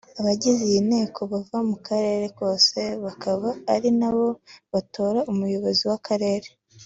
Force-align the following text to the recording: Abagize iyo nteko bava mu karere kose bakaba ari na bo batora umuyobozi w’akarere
Abagize 0.19 0.61
iyo 0.69 0.81
nteko 0.89 1.19
bava 1.31 1.57
mu 1.69 1.77
karere 1.87 2.25
kose 2.39 2.79
bakaba 3.05 3.49
ari 3.73 3.89
na 3.99 4.09
bo 4.15 4.27
batora 4.73 5.19
umuyobozi 5.31 5.83
w’akarere 5.91 6.47